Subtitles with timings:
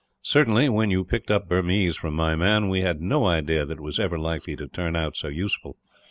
[0.23, 3.83] Certainly when you picked up Burmese from my man, we had no idea that it
[3.83, 5.77] was ever likely to turn out so useful.